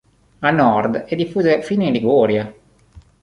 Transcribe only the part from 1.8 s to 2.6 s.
in Liguria.